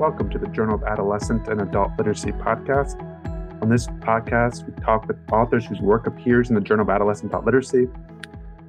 [0.00, 2.98] Welcome to the Journal of Adolescent and Adult Literacy podcast.
[3.60, 7.30] On this podcast, we talk with authors whose work appears in the Journal of Adolescent
[7.30, 7.86] Adult Literacy.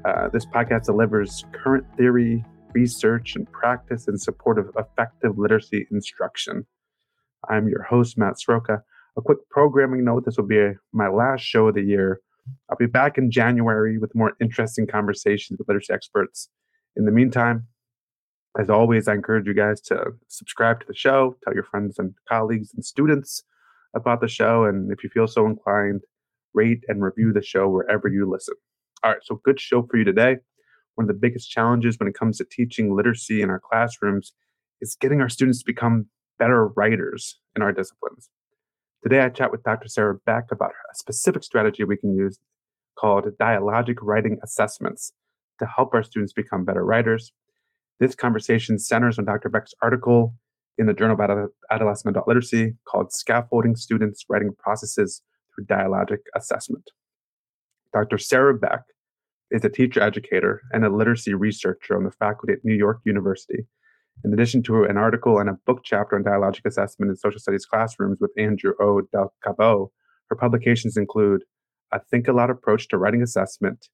[0.04, 2.44] Uh, this podcast delivers current theory,
[2.74, 6.68] research, and practice in support of effective literacy instruction.
[7.50, 8.82] I'm your host, Matt Sroka.
[9.18, 12.20] A quick programming note this will be my last show of the year.
[12.70, 16.50] I'll be back in January with more interesting conversations with literacy experts.
[16.98, 17.68] In the meantime,
[18.60, 22.14] as always, I encourage you guys to subscribe to the show, tell your friends and
[22.28, 23.44] colleagues and students
[23.96, 26.02] about the show, and if you feel so inclined,
[26.54, 28.56] rate and review the show wherever you listen.
[29.04, 30.38] All right, so good show for you today.
[30.96, 34.34] One of the biggest challenges when it comes to teaching literacy in our classrooms
[34.82, 38.30] is getting our students to become better writers in our disciplines.
[39.04, 39.88] Today, I chat with Dr.
[39.88, 42.38] Sarah Beck about a specific strategy we can use
[43.00, 45.14] called dialogic writing assessments
[45.60, 47.32] to help our students become better writers.
[48.02, 49.48] This conversation centers on Dr.
[49.48, 50.34] Beck's article
[50.80, 55.22] in the Journal of Adolescent Adult Literacy called Scaffolding Students' Writing Processes
[55.54, 56.90] Through Dialogic Assessment.
[57.94, 58.18] Dr.
[58.18, 58.82] Sarah Beck
[59.52, 63.68] is a teacher educator and a literacy researcher on the faculty at New York University.
[64.26, 67.68] In addition to an article and a book chapter on dialogic assessment in social studies
[67.68, 69.02] classrooms with Andrew O.
[69.14, 69.92] Del Calvo,
[70.32, 71.44] her publications include
[71.92, 73.90] A Think Aloud Approach to Writing Assessment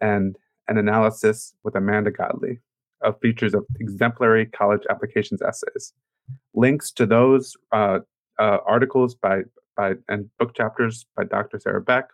[0.00, 0.36] and
[0.68, 2.60] An Analysis with Amanda Godley
[3.06, 5.94] of features of exemplary college applications essays.
[6.54, 8.00] Links to those uh,
[8.38, 9.42] uh, articles by
[9.76, 11.60] by and book chapters by Dr.
[11.60, 12.08] Sarah Beck,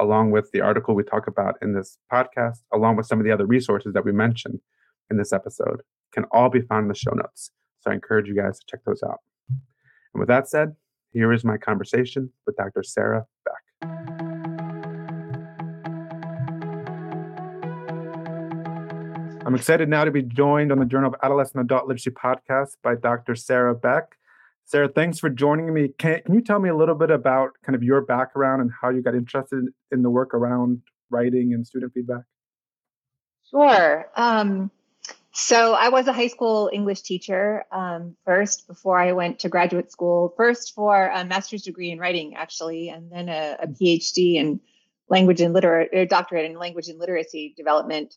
[0.00, 3.32] along with the article we talk about in this podcast, along with some of the
[3.32, 4.60] other resources that we mentioned
[5.10, 5.80] in this episode,
[6.12, 7.50] can all be found in the show notes.
[7.80, 9.20] So I encourage you guys to check those out.
[9.48, 10.74] And with that said,
[11.12, 12.82] here is my conversation with Dr.
[12.82, 14.17] Sarah Beck.
[19.48, 22.96] I'm excited now to be joined on the Journal of Adolescent Adult Literacy podcast by
[22.96, 23.34] Dr.
[23.34, 24.18] Sarah Beck.
[24.66, 25.88] Sarah, thanks for joining me.
[25.96, 28.90] Can, can you tell me a little bit about kind of your background and how
[28.90, 32.24] you got interested in the work around writing and student feedback?
[33.50, 34.10] Sure.
[34.16, 34.70] Um,
[35.32, 39.90] so I was a high school English teacher um, first before I went to graduate
[39.90, 44.60] school, first for a master's degree in writing, actually, and then a, a PhD in
[45.08, 48.14] language and literature, doctorate in language and literacy development.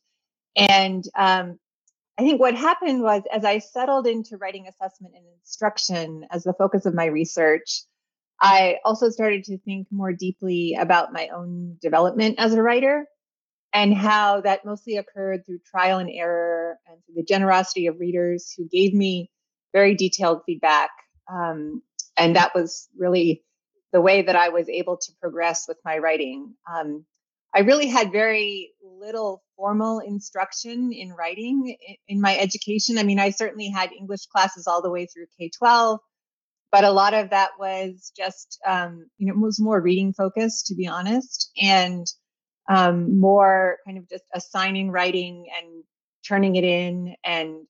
[0.56, 1.60] And um,
[2.18, 6.54] I think what happened was as I settled into writing assessment and instruction as the
[6.54, 7.84] focus of my research,
[8.42, 13.06] I also started to think more deeply about my own development as a writer
[13.74, 18.54] and how that mostly occurred through trial and error and through the generosity of readers
[18.58, 19.30] who gave me
[19.74, 20.90] very detailed feedback.
[21.32, 21.82] Um,
[22.18, 23.44] and that was really
[23.94, 26.56] the way that I was able to progress with my writing.
[26.72, 27.06] Um,
[27.54, 31.78] I really had very little formal instruction in writing
[32.08, 32.98] in my education.
[32.98, 36.00] I mean, I certainly had English classes all the way through K 12,
[36.72, 40.76] but a lot of that was just, um, you know, was more reading focused, to
[40.76, 42.08] be honest, and
[42.68, 45.84] um, more kind of just assigning writing and
[46.28, 47.68] turning it in and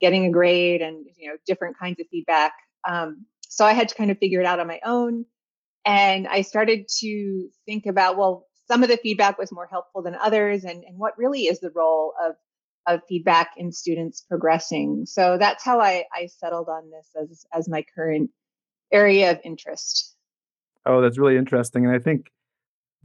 [0.00, 2.52] getting a grade and, you know, different kinds of feedback.
[2.88, 5.26] Um, so I had to kind of figure it out on my own.
[5.84, 10.14] And I started to think about, well, some of the feedback was more helpful than
[10.14, 12.34] others and, and what really is the role of
[12.86, 15.06] of feedback in students progressing.
[15.06, 18.30] So that's how i i settled on this as as my current
[18.92, 20.14] area of interest.
[20.86, 22.30] Oh that's really interesting and i think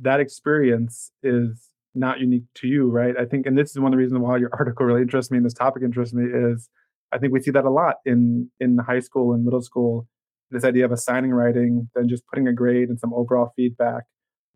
[0.01, 3.15] that experience is not unique to you right?
[3.17, 5.37] I think and this is one of the reasons why your article really interests me
[5.37, 6.69] and this topic interests me is
[7.11, 10.07] i think we see that a lot in in high school and middle school
[10.51, 14.03] this idea of assigning writing then just putting a grade and some overall feedback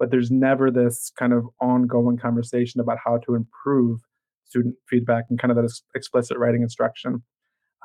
[0.03, 4.02] but there's never this kind of ongoing conversation about how to improve
[4.44, 7.24] student feedback and kind of that explicit writing instruction.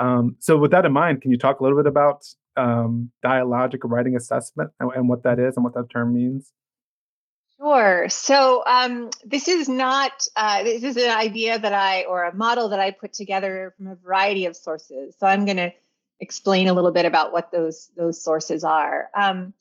[0.01, 2.25] Um, so, with that in mind, can you talk a little bit about
[2.57, 6.53] um, dialogic writing assessment and, and, what that is and what that term means?
[7.57, 8.09] Sure.
[8.09, 12.71] So, um, this is not uh, this is an idea that I or a model
[12.71, 15.15] that I put together from a variety of sources.
[15.21, 15.71] So, I'm going to
[16.19, 19.09] explain a little bit about what those those sources are.
[19.16, 19.54] Um,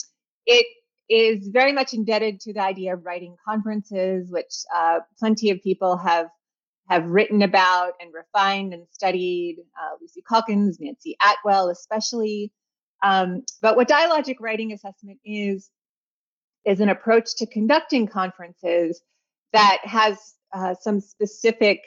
[0.48, 0.66] it
[1.09, 5.98] is very much indebted to the idea of writing conferences, which uh, plenty of people
[5.98, 6.30] have
[6.89, 9.57] have written about and refined and studied.
[9.77, 12.54] Uh, Lucy Calkins, Nancie Atwell, especially.
[13.04, 15.69] Um, but what dialogic writing assessment is
[16.65, 19.01] is an approach to conducting conferences
[19.54, 21.81] that has uh, some specific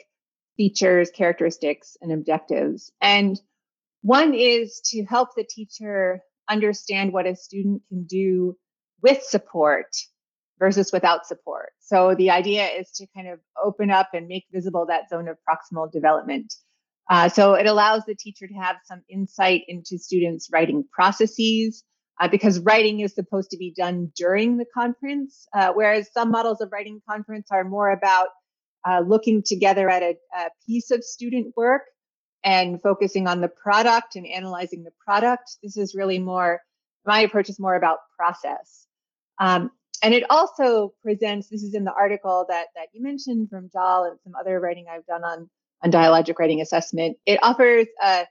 [0.57, 2.91] features, characteristics, and objectives.
[3.01, 3.39] And
[4.01, 8.57] one is to help the teacher understand what a student can do
[9.01, 9.87] with support
[10.59, 11.71] versus without support.
[11.79, 15.37] So the idea is to kind of open up and make visible that zone of
[15.49, 16.53] proximal development.
[17.09, 21.83] Uh, so it allows the teacher to have some insight into students' writing processes
[22.21, 26.61] uh, because writing is supposed to be done during the conference, uh, whereas some models
[26.61, 28.27] of writing conference are more about
[28.87, 31.81] uh, looking together at a, a, piece of student work
[32.43, 35.57] and focusing on the product and analyzing the product.
[35.61, 36.61] This is really more,
[37.05, 38.87] my approach is more about process.
[39.41, 39.71] Um,
[40.03, 44.05] and it also presents, this is in the article that, that you mentioned from JAAL
[44.09, 45.49] and some other writing I've done on
[45.83, 47.17] on dialogic writing assessment.
[47.25, 48.25] It offers a,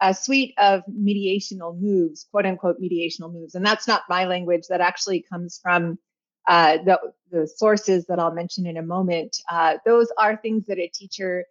[0.00, 3.54] a suite of mediational moves, quote unquote mediational moves.
[3.54, 4.68] And that's not my language.
[4.68, 5.98] That actually comes from
[6.46, 7.00] uh, the,
[7.30, 9.36] the sources that I'll mention in a moment.
[9.50, 11.44] Uh, those are things that a teacher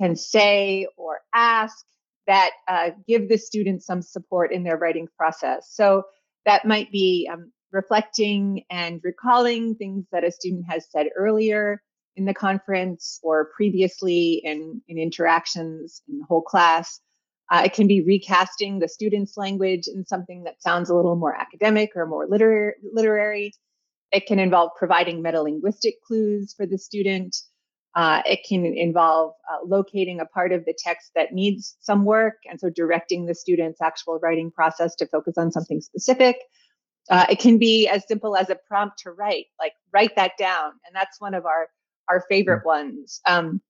[0.00, 1.86] can say or ask
[2.26, 5.68] that uh, give the student some support in their writing process.
[5.70, 6.04] So
[6.44, 11.82] that might be um, reflecting and recalling things that a student has said earlier
[12.16, 17.00] in the conference or previously in, in interactions in the whole class.
[17.50, 21.34] Uh, it can be recasting the student's language in something that sounds a little more
[21.34, 23.52] academic or more liter- literary.
[24.12, 27.36] It can involve providing metalinguistic clues for the student.
[27.96, 32.34] Uh, it can involve uh, locating a part of the text that needs some work,
[32.48, 36.36] and so directing the student's actual writing process to focus on something specific.
[37.10, 40.72] Uh, it can be as simple as a prompt to write, like write that down.
[40.86, 41.68] And that's one of our
[42.08, 42.66] our favorite mm.
[42.66, 43.20] ones.
[43.26, 43.60] Um,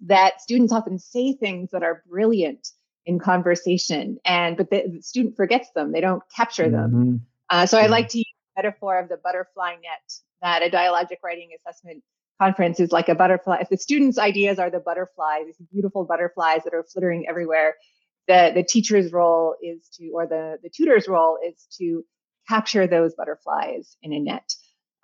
[0.00, 2.68] that students often say things that are brilliant
[3.06, 6.90] in conversation, and but the, the student forgets them; they don't capture them.
[6.90, 7.16] Mm-hmm.
[7.50, 10.12] Uh, so I like to use the metaphor of the butterfly net.
[10.42, 12.02] That a dialogic writing assessment
[12.40, 13.58] conference is like a butterfly.
[13.60, 17.74] If the students' ideas are the butterflies, these beautiful butterflies that are flittering everywhere,
[18.26, 22.04] the the teacher's role is to, or the the tutor's role is to
[22.48, 24.54] capture those butterflies in a net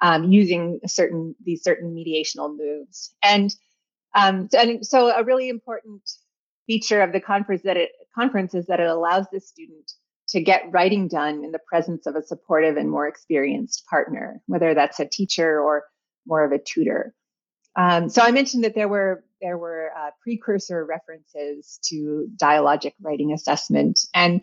[0.02, 3.14] um, using certain these certain mediational moves.
[3.22, 3.54] And,
[4.14, 6.02] um, and so a really important
[6.66, 9.92] feature of the conference that it conference is that it allows the student
[10.28, 14.74] to get writing done in the presence of a supportive and more experienced partner, whether
[14.74, 15.84] that's a teacher or
[16.26, 17.14] more of a tutor.
[17.76, 23.32] Um, so I mentioned that there were there were uh, precursor references to dialogic writing
[23.32, 24.42] assessment, and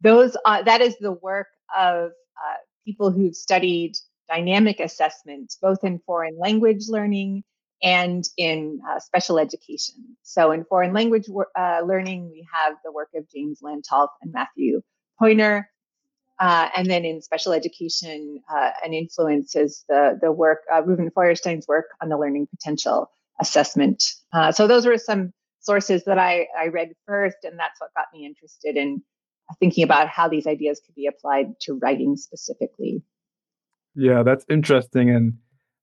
[0.00, 2.10] those uh, that is the work of
[2.44, 3.92] uh, people who've studied
[4.28, 7.44] dynamic assessment, both in foreign language learning
[7.82, 10.16] and in uh, special education.
[10.22, 11.26] So, in foreign language
[11.58, 14.80] uh, learning, we have the work of James Lantolf and Matthew
[15.20, 15.64] Poehner.
[16.38, 21.10] Uh, and then in special education, uh, an influence is the, the work, uh, Reuven
[21.10, 23.10] Feuerstein's work on the learning potential
[23.40, 24.04] assessment.
[24.32, 28.06] Uh, so, those were some sources that I, I read first, and that's what got
[28.12, 29.02] me interested in
[29.60, 33.02] thinking about how these ideas could be applied to writing specifically.
[33.94, 35.10] Yeah, that's interesting.
[35.10, 35.34] And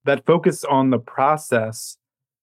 [0.06, 1.98] that focus on the process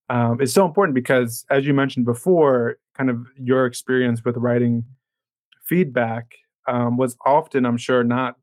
[0.09, 4.85] um, is so important because, as you mentioned before, kind of your experience with writing
[5.67, 6.35] feedback
[6.67, 8.35] um, was often, I'm sure, not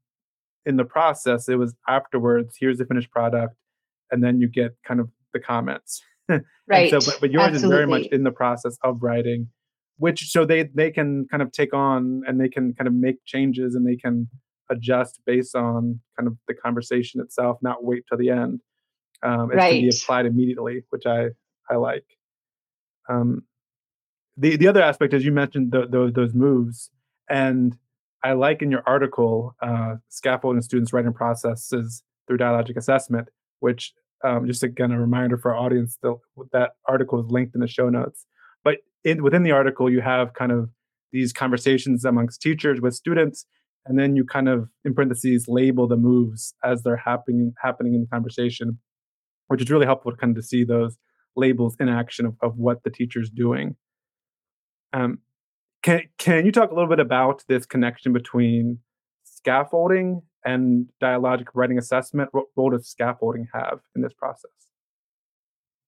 [0.66, 1.50] in the process.
[1.50, 2.56] It was afterwards.
[2.60, 3.56] Here's the finished product,
[4.12, 6.02] and then you get kind of the comments.
[6.68, 6.90] right.
[6.90, 7.68] so, but, but yours Absolutely.
[7.68, 9.50] is very much in the process of writing,
[9.98, 13.24] which so they they can kind of take on and they can kind of make
[13.26, 14.30] changes and they can
[14.70, 18.62] adjust based on kind of the conversation itself, not wait till the end.
[19.24, 19.74] Um, it right.
[19.74, 21.30] can be applied immediately, which I
[21.70, 22.06] I like.
[23.10, 23.44] Um,
[24.36, 26.92] the the other aspect, as you mentioned, the, the, those moves,
[27.30, 27.76] and
[28.24, 33.30] I like in your article, uh, scaffolding students' writing processes through dialogic assessment,
[33.60, 33.94] which
[34.24, 36.16] um, just again a reminder for our audience that
[36.52, 38.26] that article is linked in the show notes.
[38.64, 40.70] But in, within the article, you have kind of
[41.12, 43.46] these conversations amongst teachers with students
[43.86, 48.02] and then you kind of in parentheses label the moves as they're happening happening in
[48.02, 48.78] the conversation
[49.48, 50.98] which is really helpful to kind of to see those
[51.36, 53.76] labels in action of, of what the teacher's doing.
[54.94, 55.20] Um,
[55.84, 58.80] can, can you talk a little bit about this connection between
[59.24, 62.30] scaffolding and dialogic writing assessment?
[62.34, 64.52] What role does scaffolding have in this process?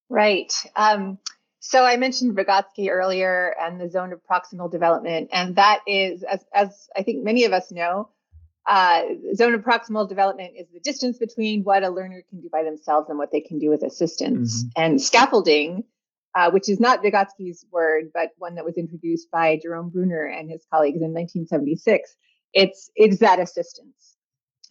[0.09, 0.53] Right.
[0.75, 1.17] Um,
[1.59, 6.43] so I mentioned Vygotsky earlier and the zone of proximal development, and that is, as,
[6.53, 8.09] as I think many of us know,
[8.65, 9.01] uh,
[9.35, 13.09] zone of proximal development is the distance between what a learner can do by themselves
[13.09, 14.63] and what they can do with assistance.
[14.63, 14.81] Mm-hmm.
[14.81, 15.83] And scaffolding,
[16.35, 20.49] uh, which is not Vygotsky's word, but one that was introduced by Jerome Bruner and
[20.49, 22.15] his colleagues in 1976,
[22.53, 24.15] it's it's that assistance,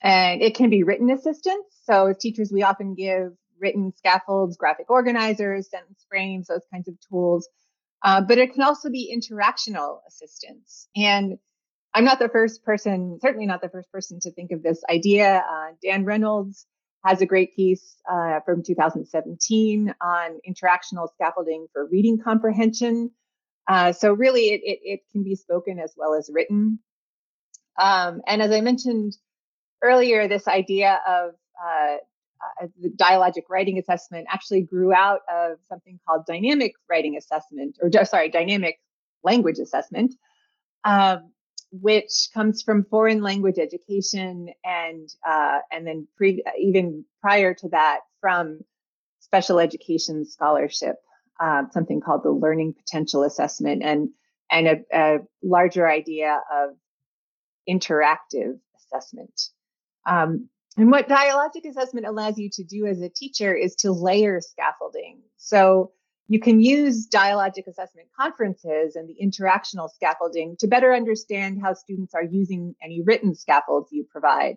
[0.02, 1.66] and it can be written assistance.
[1.84, 6.94] So as teachers, we often give written scaffolds, graphic organizers, sentence frames, those kinds of
[7.08, 7.48] tools.
[8.04, 10.88] Uh, but it can also be interactional assistance.
[10.96, 11.38] And
[11.94, 15.44] I'm not the first person, certainly not the first person to think of this idea.
[15.50, 16.66] Uh, Dan Reynolds
[17.04, 23.10] has a great piece uh, from 2017 on interactional scaffolding for reading comprehension.
[23.66, 26.78] Uh, so really, it, it, it, can be spoken as well as written.
[27.78, 29.16] Um, and as I mentioned
[29.82, 31.96] earlier, this idea of uh,
[32.80, 38.28] the dialogic writing assessment actually grew out of something called dynamic writing assessment, or sorry,
[38.28, 38.78] dynamic
[39.22, 40.14] language assessment,
[40.84, 41.32] um,
[41.70, 48.00] which comes from foreign language education, and uh, and then pre- even prior to that
[48.20, 48.60] from
[49.20, 50.96] special education scholarship,
[51.40, 54.08] uh, something called the learning potential assessment, and
[54.50, 56.70] and a, a larger idea of
[57.68, 59.50] interactive assessment.
[60.08, 64.40] Um, and what dialogic assessment allows you to do as a teacher is to layer
[64.40, 65.20] scaffolding.
[65.36, 65.92] So
[66.28, 72.14] you can use dialogic assessment conferences and the interactional scaffolding to better understand how students
[72.14, 74.56] are using any written scaffolds you provide.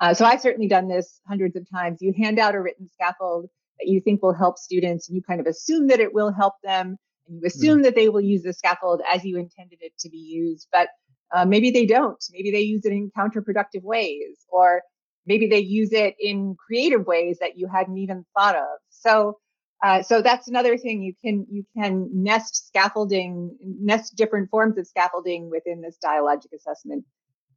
[0.00, 2.02] Uh, so I've certainly done this hundreds of times.
[2.02, 5.40] You hand out a written scaffold that you think will help students, and you kind
[5.40, 6.96] of assume that it will help them,
[7.28, 7.82] and you assume mm.
[7.84, 10.66] that they will use the scaffold as you intended it to be used.
[10.72, 10.88] But
[11.32, 12.22] uh, maybe they don't.
[12.32, 14.82] Maybe they use it in counterproductive ways, or
[15.26, 18.78] maybe they use it in creative ways that you hadn't even thought of.
[18.90, 19.38] So
[19.82, 24.86] uh, so that's another thing you can you can nest scaffolding nest different forms of
[24.86, 27.04] scaffolding within this dialogic assessment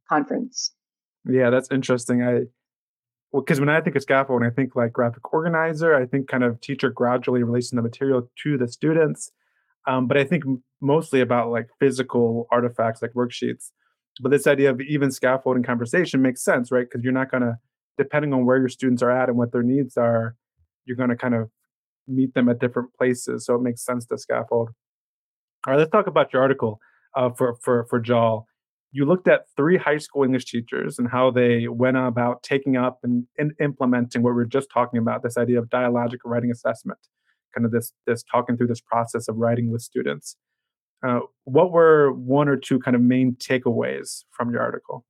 [0.08, 0.72] conference.
[1.28, 2.22] Yeah that's interesting.
[2.22, 2.42] I
[3.32, 6.44] well because when i think of scaffolding i think like graphic organizer i think kind
[6.44, 9.30] of teacher gradually releasing the material to the students
[9.86, 10.44] um, but i think
[10.80, 13.70] mostly about like physical artifacts like worksheets
[14.20, 16.86] but this idea of even scaffolding conversation makes sense, right?
[16.88, 17.58] Because you're not going to,
[17.98, 20.36] depending on where your students are at and what their needs are,
[20.84, 21.50] you're going to kind of
[22.08, 23.44] meet them at different places.
[23.44, 24.70] So it makes sense to scaffold.
[25.66, 26.78] All right, let's talk about your article
[27.16, 28.44] uh, for for for JAAL.
[28.92, 33.00] You looked at three high school English teachers and how they went about taking up
[33.02, 37.00] and, and implementing what we were just talking about this idea of dialogical writing assessment,
[37.54, 40.36] kind of this this talking through this process of writing with students.
[41.06, 45.04] Uh, what were one or two kind of main takeaways from your article?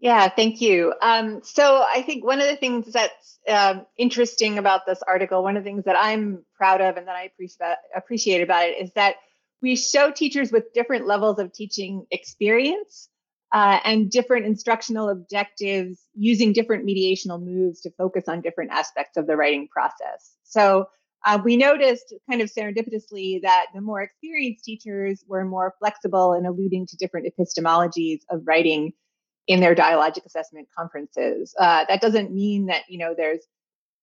[0.00, 0.92] Yeah, thank you.
[1.00, 5.56] Um, so I think one of the things that's um, interesting about this article, one
[5.56, 8.92] of the things that I'm proud of and that I appreciate appreciate about it is
[8.94, 9.16] that
[9.62, 13.08] we show teachers with different levels of teaching experience
[13.54, 19.26] uh, and different instructional objectives using different mediational moves to focus on different aspects of
[19.26, 20.34] the writing process.
[20.42, 20.88] So
[21.24, 26.46] uh, we noticed kind of serendipitously that the more experienced teachers were more flexible in
[26.46, 28.92] alluding to different epistemologies of writing
[29.46, 31.54] in their dialogic assessment conferences.
[31.58, 33.46] Uh, that doesn't mean that you know there's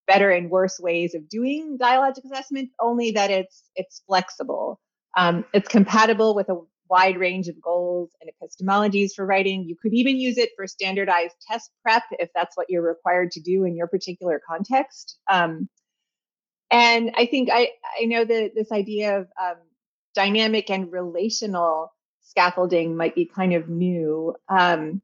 [0.07, 4.79] better and worse ways of doing dialogic assessment, only that it's it's flexible.
[5.17, 6.59] Um, it's compatible with a
[6.89, 9.63] wide range of goals and epistemologies for writing.
[9.63, 13.41] You could even use it for standardized test prep if that's what you're required to
[13.41, 15.17] do in your particular context.
[15.31, 15.69] Um,
[16.71, 19.57] and I think I I know that this idea of um,
[20.15, 24.35] dynamic and relational scaffolding might be kind of new.
[24.47, 25.01] Um,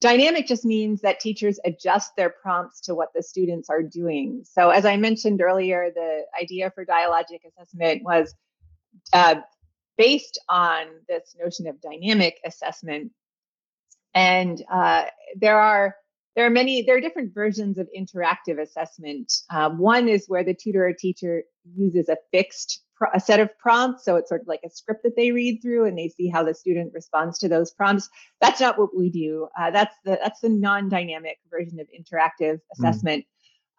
[0.00, 4.44] dynamic just means that teachers adjust their prompts to what the students are doing.
[4.44, 8.34] So as I mentioned earlier, the idea for dialogic assessment was
[9.12, 9.36] uh,
[9.96, 13.12] based on this notion of dynamic assessment.
[14.14, 15.04] And uh,
[15.36, 15.96] there are
[16.36, 20.54] there are many there are different versions of interactive assessment um, one is where the
[20.54, 21.42] tutor or teacher
[21.76, 25.02] uses a fixed pro- a set of prompts so it's sort of like a script
[25.02, 28.08] that they read through and they see how the student responds to those prompts
[28.40, 32.84] that's not what we do uh, that's the that's the non-dynamic version of interactive hmm.
[32.84, 33.24] assessment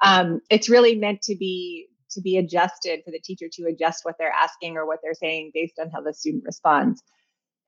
[0.03, 0.07] mm.
[0.07, 4.15] um, it's really meant to be to be adjusted for the teacher to adjust what
[4.17, 7.01] they're asking or what they're saying based on how the student responds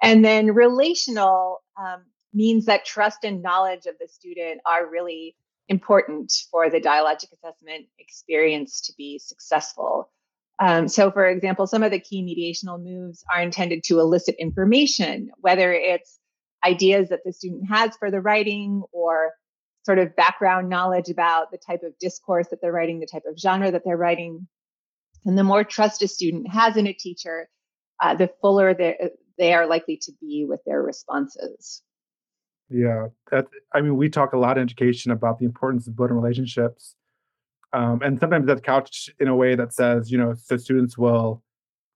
[0.02, 2.04] and then relational um,
[2.34, 5.36] means that trust and knowledge of the student are really
[5.70, 10.10] important for the dialogic assessment experience to be successful.
[10.60, 15.30] Um, so, for example, some of the key mediational moves are intended to elicit information,
[15.40, 16.20] whether it's
[16.66, 19.34] ideas that the student has for the writing or
[19.84, 23.38] sort of background knowledge about the type of discourse that they're writing, the type of
[23.38, 24.48] genre that they're writing.
[25.26, 27.50] And the more trust a student has in a teacher,
[28.02, 28.74] uh, the fuller
[29.38, 31.84] they are likely to be with their responses.
[32.70, 36.18] Yeah, that I mean, we talk a lot in education about the importance of building
[36.18, 36.96] relationships,
[37.74, 41.44] um, and sometimes that's couched in a way that says, you know, so students will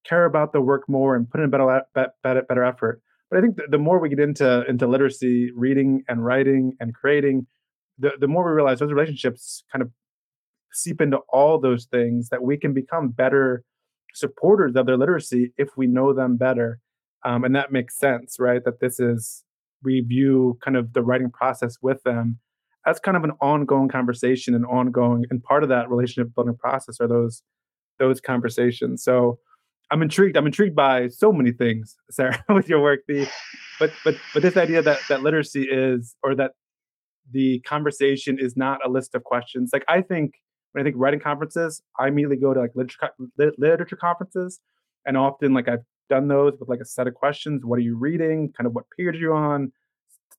[0.06, 3.02] care about the work more and put in better better, better effort.
[3.30, 6.94] But I think the, the more we get into into literacy, reading and writing and
[6.94, 7.48] creating,
[8.00, 9.92] the the more we realize those relationships kind of
[10.74, 13.64] seep into all those things that we can become better
[14.14, 16.80] supporters of their literacy if we know them better,
[17.26, 18.64] um, and that makes sense, right?
[18.64, 19.44] That this is
[19.84, 22.40] review kind of the writing process with them
[22.86, 27.00] as kind of an ongoing conversation and ongoing and part of that relationship building process
[27.00, 27.44] are those
[28.00, 29.38] those conversations so
[29.92, 30.38] I'm intrigued.
[30.38, 33.02] I'm intrigued by so many things, Sarah, with your work.
[33.08, 33.28] The,
[33.80, 36.52] but but but this idea that that literacy is, or that
[37.30, 39.72] the conversation is not a list of questions.
[39.74, 40.36] Like I think
[40.72, 43.12] when I think writing conferences, I immediately go to like literature
[43.58, 44.62] literature conferences,
[45.06, 47.64] and often like I've done those with like a set of questions.
[47.64, 48.52] What are you reading?
[48.56, 49.72] Kind of what period are you on?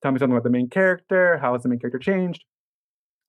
[0.02, 1.38] Tell me something about the main character.
[1.38, 2.44] How has the main character changed?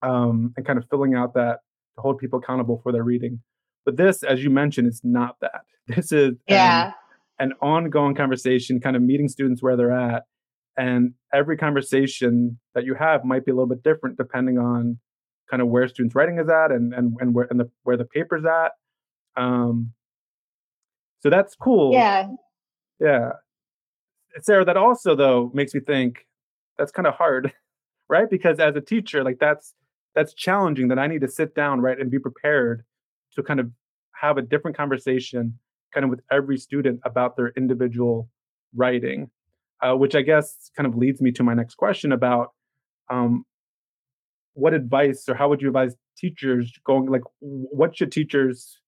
[0.02, 1.60] Um, and kind of filling out that
[1.96, 3.40] to hold people accountable for their reading.
[3.86, 5.62] But this, as you mentioned, it's not that.
[5.86, 6.94] This is yeah.
[7.40, 10.24] an, an ongoing conversation, kind of meeting students where they're at.
[10.78, 14.98] And every conversation that you have might be a little bit different depending on
[15.52, 18.06] kind of where students' writing is at and and, and where and the where the
[18.06, 18.72] paper's at.
[19.36, 19.92] Um,
[21.24, 21.94] so that's cool.
[21.94, 22.28] Yeah.
[23.00, 23.30] Yeah.
[24.42, 26.28] Sarah, that also though makes me think
[26.78, 27.54] that's kind of hard,
[28.10, 28.30] right?
[28.30, 29.74] Because as a teacher, like that's
[30.16, 32.84] that's challenging that I need to sit down, right, and be prepared
[33.36, 33.72] to kind of
[34.20, 35.58] have a different conversation
[35.94, 38.30] kind of with every student about their individual
[38.76, 39.32] writing,
[39.82, 42.50] uh, which I guess kind of leads me to my next question about
[43.10, 43.46] um,
[44.56, 48.80] what advice or how would you advise teachers going like what should teachers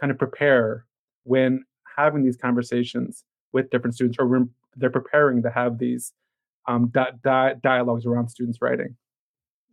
[0.00, 0.86] kind of prepare
[1.24, 1.64] when
[1.96, 6.12] having these conversations with different students or they're preparing to have these
[6.68, 8.96] um, di- di- dialogues around students writing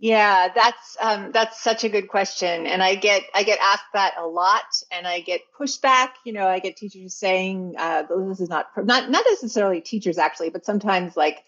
[0.02, 4.14] yeah, that's um, that's such a good question, and I get I get asked that
[4.18, 6.12] a lot, and I get pushback.
[6.26, 10.52] You know, I get teachers saying uh, this is not not not necessarily teachers actually,
[10.52, 11.44] but sometimes like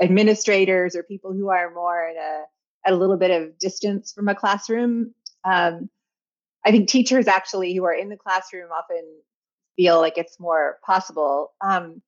[0.00, 2.44] administrators or people who are more at a
[2.86, 5.14] at a little bit of distance from a classroom.
[5.44, 5.90] Um,
[6.64, 9.04] I think teachers actually who are in the classroom often
[9.76, 11.52] feel like it's more possible.
[11.60, 12.02] Um,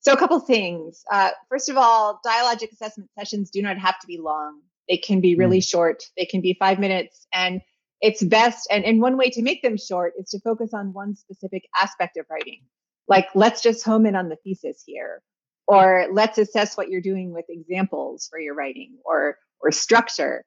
[0.00, 1.04] so, a couple things.
[1.10, 4.60] Uh, first of all, dialogic assessment sessions do not have to be long.
[4.88, 5.68] They can be really mm.
[5.68, 6.02] short.
[6.16, 7.26] They can be five minutes.
[7.32, 7.60] And
[8.00, 11.16] it's best, and, and one way to make them short is to focus on one
[11.16, 12.60] specific aspect of writing.
[13.08, 15.20] Like, let's just home in on the thesis here,
[15.66, 20.44] or let's assess what you're doing with examples for your writing or or structure.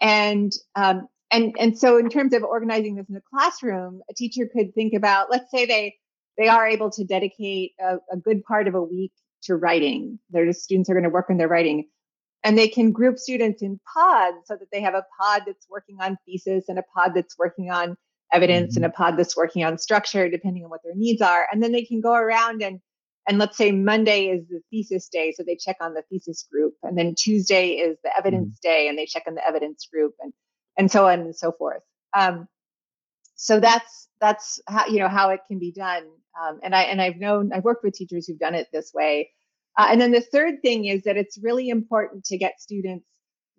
[0.00, 4.48] And um, and and so in terms of organizing this in the classroom, a teacher
[4.50, 5.96] could think about, let's say they
[6.38, 10.18] they are able to dedicate a, a good part of a week to writing.
[10.30, 11.86] Their students are going to work on their writing
[12.46, 15.98] and they can group students in pods so that they have a pod that's working
[16.00, 17.96] on thesis and a pod that's working on
[18.32, 18.84] evidence mm-hmm.
[18.84, 21.72] and a pod that's working on structure depending on what their needs are and then
[21.72, 22.80] they can go around and
[23.28, 26.74] and let's say monday is the thesis day so they check on the thesis group
[26.82, 28.68] and then tuesday is the evidence mm-hmm.
[28.68, 30.32] day and they check on the evidence group and
[30.76, 31.82] and so on and so forth
[32.16, 32.48] um,
[33.34, 36.04] so that's that's how you know how it can be done
[36.40, 39.30] um, and i and i've known i've worked with teachers who've done it this way
[39.78, 43.06] uh, and then the third thing is that it's really important to get students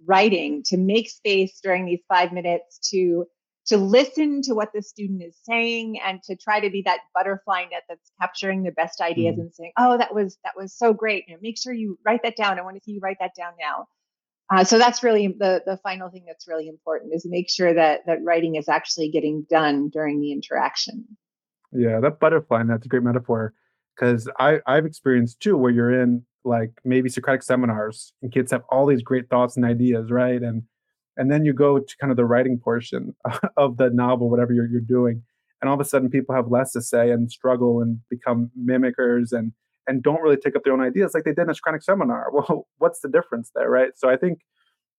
[0.05, 3.25] writing, to make space during these five minutes to
[3.67, 7.65] to listen to what the student is saying and to try to be that butterfly
[7.69, 10.93] net that's capturing the best ideas mm and saying, "Oh, that was that was so
[10.93, 12.57] great." You know, make sure you write that down.
[12.57, 13.87] I want to see you write that down now.
[14.49, 18.05] Uh, so that's really the the final thing that's really important is make sure that
[18.05, 21.17] that writing is actually getting done during the interaction.
[21.71, 23.53] Yeah, that butterfly net—that's a great metaphor
[23.95, 28.63] because I I've experienced too where you're in like maybe Socratic seminars and kids have
[28.69, 30.41] all these great thoughts and ideas, right?
[30.41, 30.63] And
[31.17, 33.15] and then you go to kind of the writing portion
[33.57, 35.23] of the novel, whatever you're you're doing,
[35.61, 39.31] and all of a sudden people have less to say and struggle and become mimickers
[39.31, 39.51] and
[39.87, 42.29] and don't really take up their own ideas like they did in a Socratic seminar.
[42.33, 43.91] Well, what's the difference there, right?
[43.95, 44.39] So I think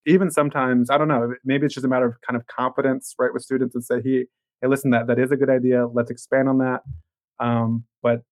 [0.06, 3.32] even sometimes I don't know, maybe it's just a matter of kind of confidence, right,
[3.32, 4.26] with students and say, hey,
[4.60, 5.86] hey, listen, that that is a good idea.
[5.86, 6.82] Let's expand on that.
[7.40, 8.22] Um, but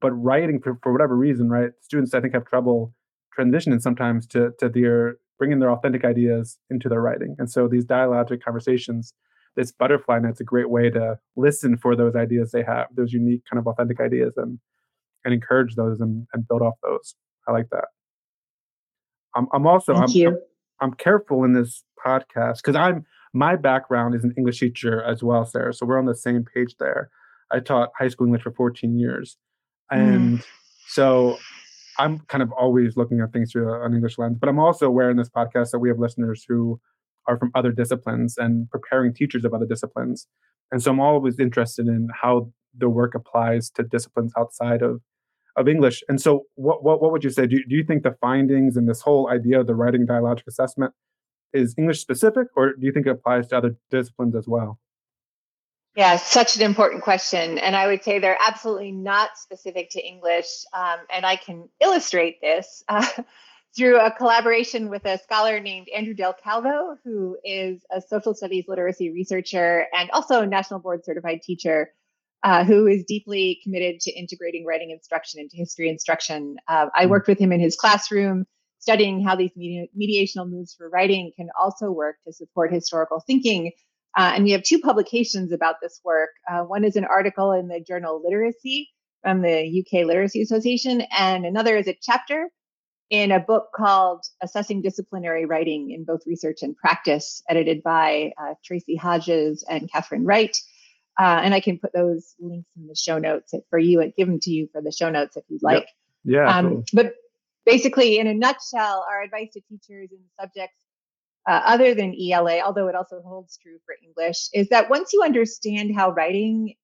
[0.00, 1.70] but writing for, for whatever reason, right?
[1.82, 2.94] Students I think have trouble
[3.38, 7.34] transitioning sometimes to to their bringing their authentic ideas into their writing.
[7.38, 9.14] And so these dialogic conversations,
[9.56, 13.42] this butterfly net's a great way to listen for those ideas they have, those unique
[13.50, 14.58] kind of authentic ideas and
[15.24, 17.14] and encourage those and, and build off those.
[17.46, 17.86] I like that.
[19.34, 20.28] I'm, I'm also Thank I'm, you.
[20.28, 20.38] I'm,
[20.80, 25.44] I'm careful in this podcast because I'm my background is an English teacher as well,
[25.44, 25.72] Sarah.
[25.72, 27.10] So we're on the same page there.
[27.50, 29.36] I taught high school English for 14 years.
[29.92, 29.98] Mm.
[29.98, 30.44] And mm.
[30.88, 31.38] so
[31.98, 35.10] I'm kind of always looking at things through an English lens, but I'm also aware
[35.10, 36.80] in this podcast that we have listeners who
[37.26, 40.26] are from other disciplines and preparing teachers of other disciplines.
[40.72, 45.00] And so I'm always interested in how the work applies to disciplines outside of
[45.56, 46.02] of English.
[46.08, 47.46] And so what what, what would you say?
[47.46, 50.94] Do, do you think the findings and this whole idea of the writing dialogic assessment
[51.52, 54.78] is English specific, or do you think it applies to other disciplines as well?
[55.96, 57.58] Yeah, such an important question.
[57.58, 60.46] And I would say they're absolutely not specific to English.
[60.72, 63.06] Um, and I can illustrate this uh,
[63.76, 68.66] through a collaboration with a scholar named Andrew Del Calvo, who is a social studies
[68.68, 71.90] literacy researcher and also a national board certified teacher.
[72.42, 76.56] uh, who is deeply committed to integrating writing instruction into history instruction.
[76.68, 77.10] Uh, I hmm.
[77.10, 78.46] worked with him in his classroom,
[78.80, 83.72] studying how these medi- mediational moves for writing can also work to support historical thinking.
[84.16, 86.30] Uh, and we have two publications about this work.
[86.50, 88.88] Uh, one is an article in the journal Literacy
[89.22, 92.48] from the UK Literacy Association, and another is a chapter
[93.10, 98.54] in a book called Assessing Disciplinary Writing in Both Research and Practice, edited by uh,
[98.64, 100.56] Tracey Hodges and Katherine Wright.
[101.18, 104.28] Uh, and I can put those links in the show notes for you and give
[104.28, 105.88] them to you for the show notes if you'd like.
[106.24, 106.34] Yep.
[106.36, 106.56] Yeah.
[106.56, 107.14] Um, but
[107.66, 110.76] basically, in a nutshell, our advice to teachers in subjects
[111.48, 115.22] uh, other than ELA, although it also holds true for English, is that once you
[115.22, 116.74] understand how writing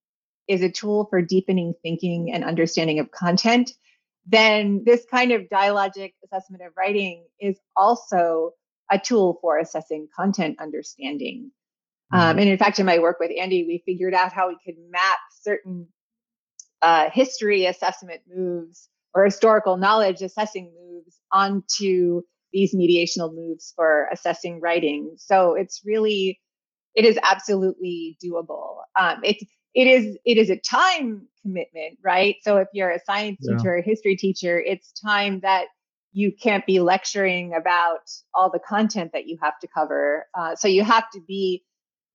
[0.47, 3.71] is a tool for deepening thinking and understanding of content,
[4.25, 8.51] then this kind of dialogic assessment of writing is also
[8.91, 11.51] a tool for assessing content understanding.
[12.11, 12.39] Um, mm-hmm.
[12.39, 15.19] and in fact, in my work with Andy, we figured out how we could map
[15.41, 15.87] certain
[16.81, 22.21] uh, history assessment moves or historical knowledge assessing moves onto
[22.53, 25.15] these mediational moves for assessing writing.
[25.17, 26.39] So it's really,
[26.93, 28.77] it is absolutely doable.
[28.99, 29.37] Um, it
[29.73, 32.35] it is it is a time commitment, right?
[32.41, 33.57] So if you're a science yeah.
[33.57, 35.65] teacher, a history teacher, it's time that
[36.13, 40.25] you can't be lecturing about all the content that you have to cover.
[40.37, 41.63] Uh, so you have to be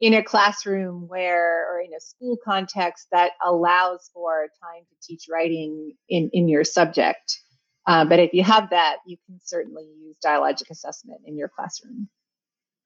[0.03, 5.27] in a classroom where or in a school context that allows for time to teach
[5.31, 7.39] writing in in your subject.
[7.87, 12.09] Uh, but if you have that you can certainly use dialogic assessment in your classroom.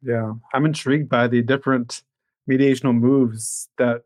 [0.03, 2.03] Yeah i'm intrigued by the different
[2.49, 4.03] mediational moves that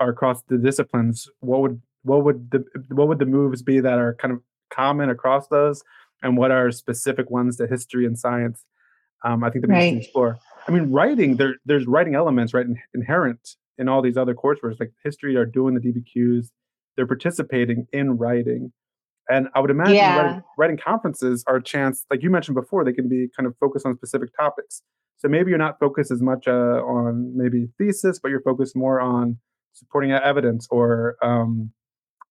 [0.00, 1.28] are across the disciplines.
[1.40, 4.40] What would what would the what would the moves be that are kind of
[4.70, 5.82] common across those?
[6.22, 8.64] And what are specific ones to history and science?
[9.24, 9.96] Um, i think that we right.
[9.96, 10.38] explore
[10.68, 14.78] I mean, writing there there's writing elements right in, inherent in all these other coursework
[14.78, 16.50] like history are doing the DBQs,
[16.96, 18.72] they're participating in writing.
[19.30, 20.16] And I would imagine yeah.
[20.16, 23.54] writing, writing conferences are a chance, like you mentioned before, they can be kind of
[23.58, 24.82] focused on specific topics.
[25.18, 29.00] So maybe you're not focused as much uh, on maybe thesis, but you're focused more
[29.00, 29.38] on
[29.72, 31.72] supporting evidence or um,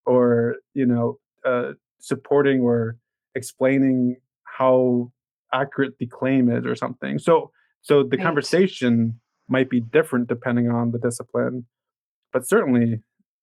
[0.05, 2.97] or you know uh, supporting or
[3.35, 5.11] explaining how
[5.53, 7.19] accurate the claim is or something.
[7.19, 8.25] So so the right.
[8.25, 11.65] conversation might be different depending on the discipline,
[12.33, 13.01] but certainly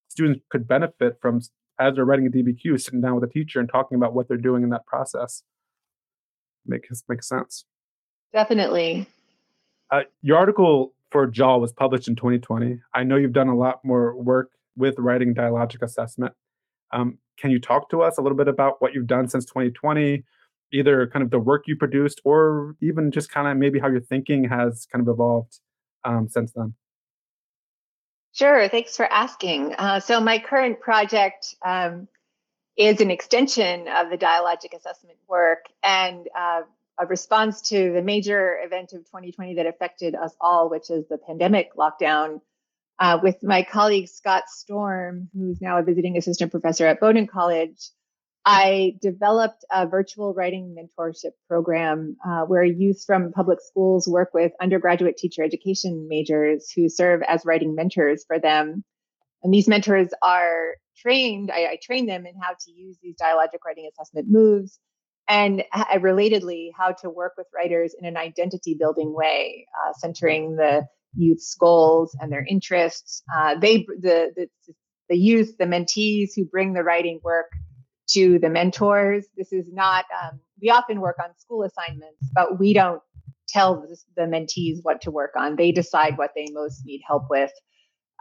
[0.08, 1.40] students could benefit from
[1.78, 4.36] as they're writing a DBQ, sitting down with a teacher and talking about what they're
[4.36, 5.42] doing in that process.
[6.66, 7.64] Makes makes sense.
[8.32, 9.06] Definitely.
[9.90, 12.80] Uh, your article for JAAL was published in 2020.
[12.94, 16.32] I know you've done a lot more work with writing dialogic assessment.
[16.92, 20.24] Um, can you talk to us a little bit about what you've done since 2020?
[20.74, 24.00] Either kind of the work you produced or even just kind of maybe how your
[24.00, 25.60] thinking has kind of evolved
[26.04, 26.74] um, since then.
[28.32, 29.74] Sure, thanks for asking.
[29.78, 32.08] Uh, so, my current project um,
[32.76, 36.62] is an extension of the dialogic assessment work and uh,
[36.98, 41.18] a response to the major event of 2020 that affected us all, which is the
[41.18, 42.40] pandemic lockdown.
[42.98, 47.90] Uh, with my colleague Scott Storm, who's now a visiting assistant professor at Bowdoin College,
[48.46, 54.52] I developed a virtual writing mentorship program uh, where youth from public schools work with
[54.60, 58.84] undergraduate teacher education majors who serve as writing mentors for them.
[59.42, 63.64] And these mentors are trained, I, I train them in how to use these dialogic
[63.64, 64.78] writing assessment moves
[65.28, 70.56] and uh, relatedly, how to work with writers in an identity building way, uh, centering
[70.56, 73.22] the youth's goals and their interests.
[73.34, 74.48] Uh, they, the, the,
[75.08, 77.46] the youth, the mentees who bring the writing work
[78.10, 79.26] to the mentors.
[79.36, 83.00] This is not, um, we often work on school assignments, but we don't
[83.48, 83.86] tell
[84.16, 85.56] the, mentees what to work on.
[85.56, 87.52] They decide what they most need help with.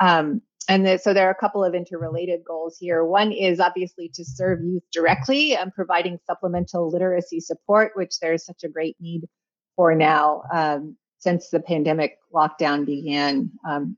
[0.02, 3.04] Um, and the, so there are a couple of interrelated goals here.
[3.04, 8.64] One is obviously to serve youth directly and providing supplemental literacy support, which there's such
[8.64, 9.28] a great need
[9.76, 13.98] for now um, since the pandemic lockdown began, um,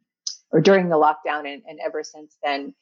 [0.51, 2.73] or during the lockdown and, and ever since then.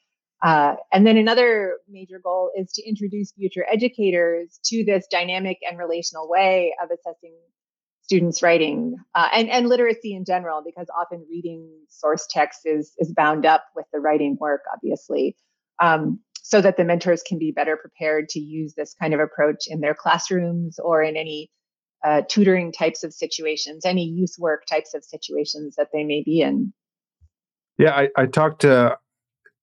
[0.44, 5.78] Uh, and then another major goal is to introduce future educators to this dynamic and
[5.78, 7.34] relational way of assessing
[8.02, 13.10] students' writing uh, and, and literacy in general, because often reading source text is, is
[13.16, 15.34] bound up with the writing work, obviously,
[15.82, 19.64] um, so that the mentors can be better prepared to use this kind of approach
[19.66, 21.50] in their classrooms or in any
[22.04, 26.42] uh, tutoring types of situations, any youth work types of situations that they may be
[26.42, 26.70] in.
[27.78, 28.98] Yeah, I, I talked to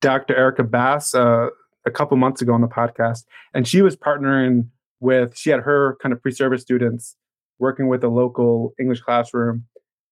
[0.02, 0.36] Dr.
[0.36, 1.48] Erica Bass uh,
[1.86, 4.68] a couple months ago on the podcast, and she was partnering
[5.00, 7.16] with, she had her kind of pre service students
[7.60, 9.66] working with a local English classroom,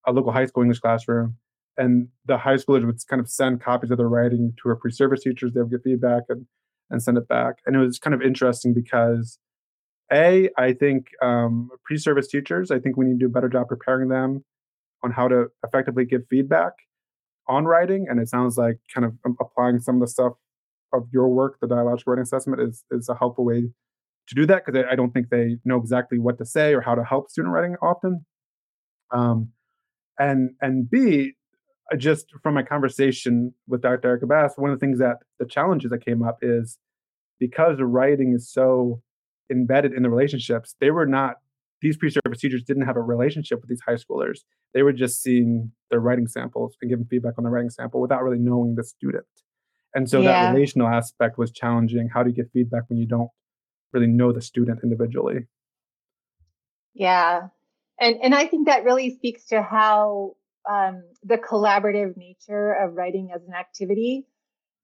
[0.05, 1.35] a local high school English classroom.
[1.77, 5.23] and the high schoolers would kind of send copies of their writing to our pre-service
[5.23, 5.53] teachers.
[5.53, 6.45] They would get feedback and
[6.91, 7.55] and send it back.
[7.65, 9.37] And it was kind of interesting because
[10.11, 12.71] a I think um, pre-service teachers.
[12.71, 14.43] I think we need to do a better job preparing them
[15.03, 16.73] on how to effectively give feedback
[17.49, 18.05] on writing.
[18.09, 20.33] And it sounds like kind of applying some of the stuff
[20.93, 23.69] of your work, the dialogical writing assessment, is is a helpful way
[24.29, 26.95] to do that because I don't think they know exactly what to say or how
[26.95, 28.25] to help student writing often.
[29.11, 29.49] Um,
[30.19, 31.33] and and B,
[31.97, 34.07] just from my conversation with Dr.
[34.07, 36.77] Erica Bass, one of the things that the challenges that came up is
[37.39, 39.01] because the writing is so
[39.51, 41.37] embedded in the relationships, they were not
[41.81, 44.39] these pre-service teachers didn't have a relationship with these high schoolers.
[44.73, 48.23] They were just seeing their writing samples and giving feedback on the writing sample without
[48.23, 49.25] really knowing the student.
[49.93, 50.43] And so yeah.
[50.43, 52.09] that relational aspect was challenging.
[52.13, 53.29] How do you get feedback when you don't
[53.93, 55.47] really know the student individually?
[56.93, 57.47] Yeah.
[57.99, 60.35] And and I think that really speaks to how
[60.69, 64.27] um, the collaborative nature of writing as an activity.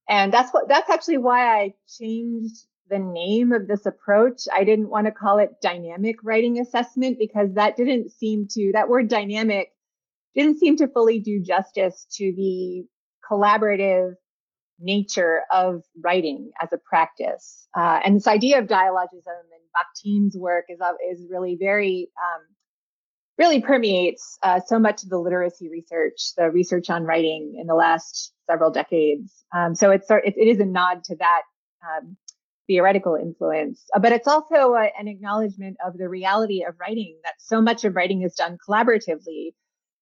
[0.10, 4.44] And that's what that's actually why I changed the name of this approach.
[4.54, 8.90] I didn't want to call it dynamic writing assessment because that didn't seem to that
[8.90, 9.72] word dynamic
[10.36, 12.86] didn't seem to fully do justice to the
[13.30, 14.14] collaborative
[14.80, 17.68] nature of writing as a practice.
[17.76, 20.80] Uh, and this idea of dialogism and Bakhtin's work is,
[21.12, 22.42] is really very, um,
[23.38, 27.76] really permeates uh, so much of the literacy research, the research on writing in the
[27.76, 29.46] last several decades.
[29.56, 31.42] Um, so it's, it, it is a nod to that
[31.86, 32.18] um,
[32.68, 37.36] theoretical influence, uh, but it's also a, an acknowledgement of the reality of writing that
[37.40, 39.54] so much of writing is done collaboratively.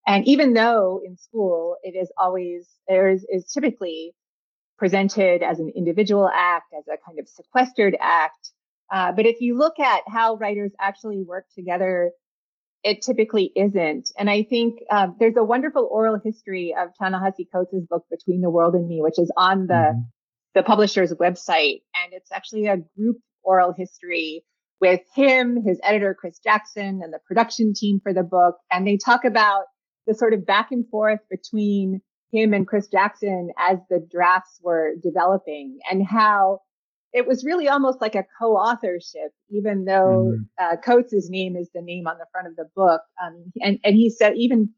[0.06, 4.14] And even though in school it is always, there is, is typically
[4.78, 8.50] presented as an individual act, as a kind of sequestered act.
[8.92, 12.10] Uh, but if you look at how writers actually work together,
[12.82, 14.10] it typically isn't.
[14.18, 18.50] And I think um, there's a wonderful oral history of Ta-Nehisi Coates' book Between the
[18.50, 20.00] World and Me, which is on the mm-hmm.
[20.54, 24.44] The publisher's website, and it's actually a group oral history
[24.80, 28.98] with him, his editor Chris Jackson, and the production team for the book, and they
[29.02, 29.64] talk about
[30.06, 32.00] the sort of back and forth between
[32.32, 36.60] him and Chris Jackson as the drafts were developing and how
[37.12, 40.42] it was really almost like a co-authorship, even though mm-hmm.
[40.58, 43.00] uh, Coates' name is the name on the front of the book.
[43.24, 44.70] Um, and, and he said, even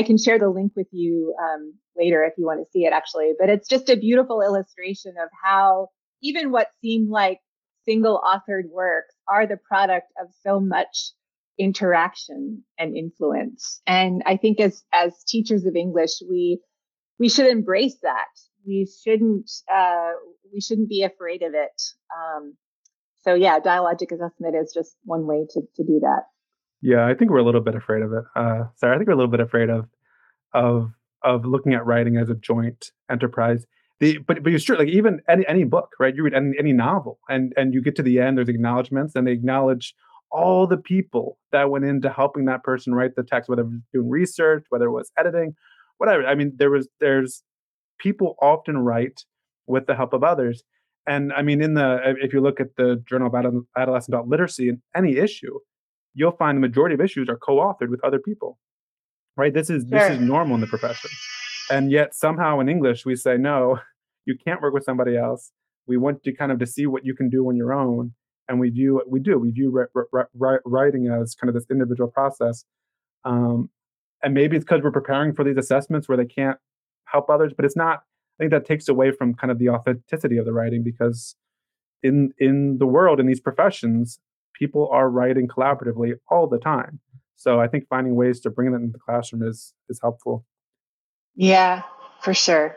[0.00, 2.92] I can share the link with you um, later if you want to see it
[2.94, 5.88] actually, but it's just a beautiful illustration of how
[6.22, 7.38] even what seemed like
[7.84, 11.12] single authored works are the product of so much
[11.58, 13.82] interaction and influence.
[13.86, 16.60] And I think as, as teachers of English, we
[17.18, 18.32] we should embrace that.
[18.66, 20.12] We shouldn't uh,
[20.50, 21.82] we shouldn't be afraid of it.
[22.16, 22.56] Um,
[23.20, 26.22] so yeah, dialogic assessment is just one way to to do that.
[26.82, 28.24] Yeah, I think we're a little bit afraid of it.
[28.34, 29.86] Uh, sorry, I think we're a little bit afraid of
[30.54, 33.66] of of looking at writing as a joint enterprise.
[34.00, 36.14] The, but but you're sure Like even any any book, right?
[36.14, 38.38] You read any any novel, and and you get to the end.
[38.38, 39.94] There's acknowledgments, and they acknowledge
[40.32, 43.80] all the people that went into helping that person write the text, whether it was
[43.92, 45.54] doing research, whether it was editing,
[45.98, 46.26] whatever.
[46.26, 47.42] I mean, there was there's
[47.98, 49.24] people often write
[49.66, 50.62] with the help of others.
[51.06, 54.82] And I mean, in the if you look at the Journal of Adolescent Literacy in
[54.96, 55.58] any issue,
[56.14, 58.58] you'll find the majority of issues are co-authored with other people.
[59.36, 59.54] Right?
[59.54, 59.98] This is sure.
[59.98, 61.10] this is normal in the profession.
[61.70, 63.78] And yet somehow in English we say no,
[64.26, 65.52] you can't work with somebody else.
[65.86, 68.14] We want you kind of to see what you can do on your own.
[68.48, 69.86] And we view we do we view
[70.64, 72.64] writing as kind of this individual process.
[73.24, 73.70] Um,
[74.22, 76.58] and maybe it's because we're preparing for these assessments where they can't
[77.04, 78.02] help others but it's not
[78.38, 81.34] i think that takes away from kind of the authenticity of the writing because
[82.02, 84.18] in in the world in these professions
[84.60, 87.00] people are writing collaboratively all the time
[87.36, 90.44] so i think finding ways to bring that into the classroom is is helpful
[91.34, 91.82] yeah
[92.20, 92.76] for sure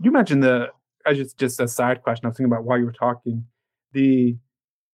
[0.00, 0.68] you mentioned the
[1.06, 3.46] I just just a side question i was thinking about while you were talking
[3.92, 4.36] the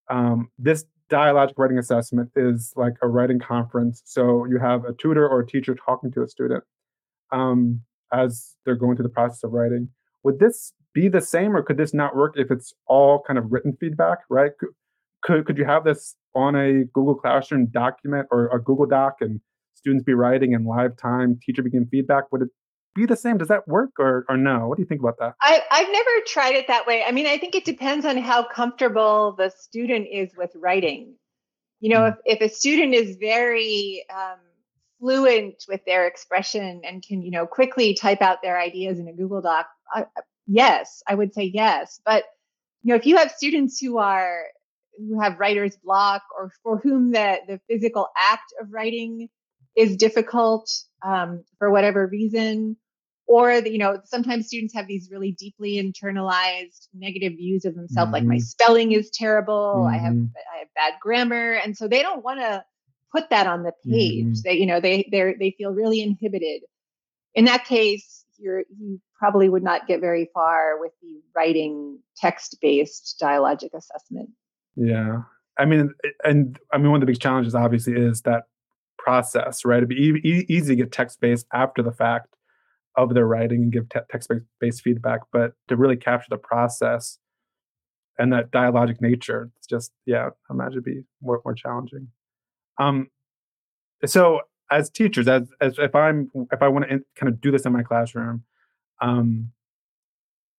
[0.09, 4.03] um this dialogic writing assessment is like a writing conference.
[4.05, 6.64] So you have a tutor or a teacher talking to a student
[7.33, 9.90] um, as they're going through the process of writing.
[10.25, 13.53] Would this be the same, or could this not work if it's all kind of
[13.53, 14.18] written feedback?
[14.29, 14.53] Right?
[15.27, 19.41] Could could you have this on a Google Classroom document or a Google Doc, and
[19.75, 22.31] students be writing in live time, teacher be giving feedback?
[22.33, 22.49] Would it
[22.95, 23.37] be the same?
[23.37, 24.69] Does that work or, or no?
[24.69, 25.35] What do you think about that?
[25.43, 27.05] I, I've never tried it that way.
[27.07, 31.15] I mean, I think it depends on how comfortable the student is with writing.
[31.81, 32.17] You know, mm.
[32.25, 34.39] if, if a student is very um,
[34.99, 39.12] fluent with their expression and can, you know, quickly type out their ideas in a
[39.12, 40.07] Google Doc, I,
[40.47, 42.01] yes, I would say yes.
[42.05, 42.25] But,
[42.83, 44.45] you know, if you have students who are,
[44.99, 49.29] who have writer's block or for whom the, the physical act of writing
[49.77, 50.71] is difficult
[51.05, 52.77] um, for whatever reason,
[53.27, 58.07] or the, you know sometimes students have these really deeply internalized negative views of themselves
[58.07, 58.13] mm-hmm.
[58.13, 58.41] like my mm-hmm.
[58.41, 59.95] spelling is terrible mm-hmm.
[59.95, 60.55] i have mm-hmm.
[60.55, 62.65] i have bad grammar and so they don't want to
[63.13, 64.41] put that on the page mm-hmm.
[64.45, 66.63] they you know they they they feel really inhibited
[67.35, 72.59] in that case you're you probably would not get very far with the writing text
[72.61, 74.31] based dialogic assessment
[74.77, 75.23] yeah
[75.59, 75.93] i mean
[76.25, 78.45] and i mean one of the big challenges obviously is that
[78.99, 82.37] process right it'd be e- easy to get text based after the fact
[82.97, 87.19] of their writing and give te- text based feedback, but to really capture the process
[88.19, 92.09] and that dialogic nature, it's just yeah, I imagine it'd be more more challenging.
[92.79, 93.09] Um,
[94.05, 97.67] so as teachers, as as if I'm if I want to kind of do this
[97.67, 98.45] in my classroom,
[99.03, 99.53] um,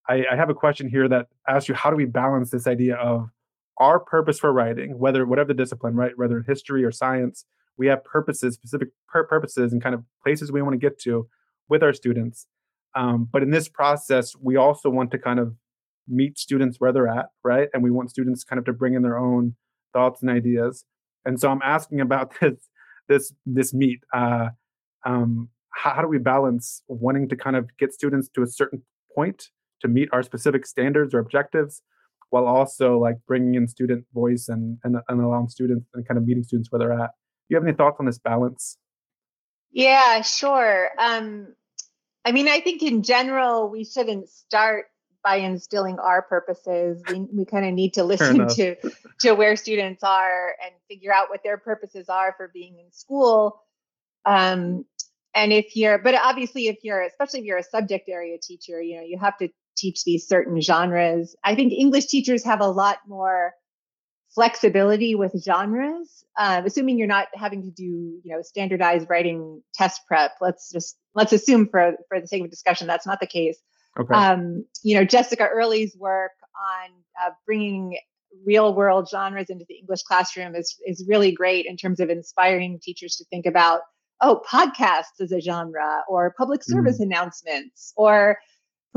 [0.08, 2.96] I, I have a question here that asks you how do we balance this idea
[2.96, 3.30] of
[3.80, 7.46] our purpose for writing, whether whatever the discipline, right, whether history or science,
[7.78, 11.28] we have purposes, specific pur- purposes, and kind of places we want to get to
[11.70, 12.48] with our students.
[12.96, 15.54] Um, but in this process, we also want to kind of
[16.08, 17.70] meet students where they're at, right?
[17.74, 19.56] And we want students kind of to bring in their own
[19.94, 20.86] thoughts and ideas.
[21.26, 22.70] And so I'm asking about this
[23.08, 24.00] this this meet.
[24.14, 24.50] Uh,
[25.06, 28.82] um, how, how do we balance wanting to kind of get students to a certain
[29.14, 29.50] point
[29.82, 31.84] to meet our specific standards or objectives,
[32.30, 36.26] while also like bringing in student voice and and, and allowing students and kind of
[36.26, 37.12] meeting students where they're at?
[37.50, 38.78] Do you have any thoughts on this balance?
[39.72, 40.90] Yeah, sure.
[40.98, 41.54] Um,
[42.26, 44.86] I mean, I think in general, we shouldn't start
[45.24, 47.02] by instilling our purposes.
[47.10, 48.76] We, we kind of need to listen to,
[49.22, 53.62] to where students are and figure out what their purposes are for being in school.
[54.26, 54.86] Um,
[55.34, 58.98] and if you're, but obviously, if you're, especially if you're a subject area teacher, you
[58.98, 61.36] know, you have to teach these certain genres.
[61.44, 63.54] I think English teachers have a lot more
[64.34, 70.02] flexibility with genres um, assuming you're not having to do you know standardized writing test
[70.08, 73.58] prep let's just let's assume for for the sake of discussion that's not the case
[74.00, 74.14] okay.
[74.14, 77.98] um, you know jessica early's work on uh, bringing
[78.46, 82.80] real world genres into the english classroom is is really great in terms of inspiring
[82.82, 83.82] teachers to think about
[84.22, 87.06] oh podcasts as a genre or public service mm.
[87.06, 88.38] announcements or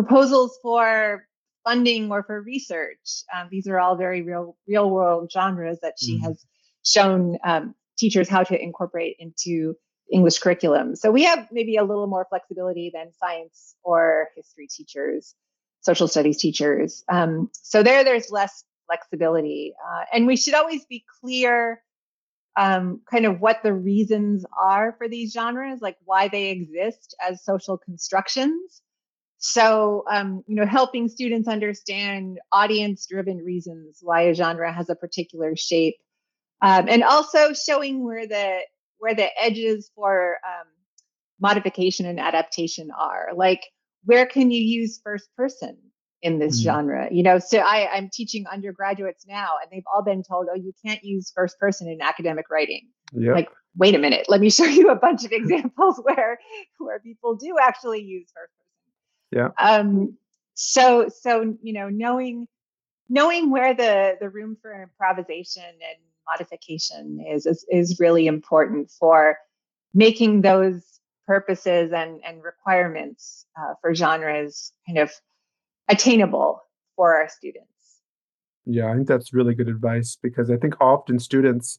[0.03, 1.27] proposals for
[1.65, 3.25] funding or for research.
[3.35, 6.23] Um, these are all very real, real world genres that she mm.
[6.23, 6.45] has
[6.85, 9.75] shown um, teachers how to incorporate into
[10.11, 10.97] English curriculum.
[10.97, 15.35] So we have maybe a little more flexibility than science or history teachers,
[15.83, 17.05] social studies teachers.
[17.09, 21.83] Um, so there, there's less flexibility, uh, and we should always be clear.
[22.57, 27.45] Um, kind of what the reasons are for these genres, like why they exist as
[27.45, 28.83] social constructions.
[29.41, 34.95] So, um, you know, helping students understand audience driven reasons why a genre has a
[34.95, 35.97] particular shape.
[36.61, 38.61] Um, and also showing where the
[38.99, 40.67] where the edges for um,
[41.41, 43.63] modification and adaptation are like
[44.05, 45.77] where can you use first person
[46.23, 50.03] in this mm genre you know so I, i'm teaching undergraduates now and they've all
[50.03, 53.35] been told oh you can't use first person in academic writing yep.
[53.35, 53.49] like
[53.79, 56.39] wait a minute let me show you a bunch of examples where
[56.79, 58.53] where people do actually use first
[59.31, 59.49] yeah.
[59.59, 60.17] Um,
[60.55, 62.47] so so you know knowing
[63.09, 69.37] knowing where the the room for improvisation and modification is is, is really important for
[69.95, 75.13] making those purposes and and requirements uh, for genres kind of
[75.89, 76.63] attainable
[76.97, 77.67] for our students.
[78.67, 81.79] Yeah, I think that's really good advice because I think often students,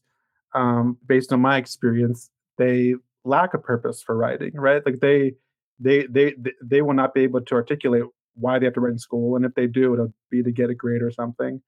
[0.54, 4.84] um, based on my experience, they lack a purpose for writing, right?
[4.86, 5.34] Like they
[5.80, 8.04] they they they will not be able to articulate
[8.36, 10.70] why they have to write in school, and if they do, it'll be to get
[10.70, 11.62] a grade or something.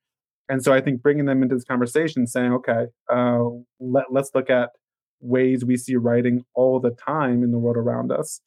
[0.50, 3.44] And so I think bringing them into this conversation, saying, okay, uh,
[3.80, 4.70] let let's look at
[5.20, 8.42] ways we see writing all the time in the world around us,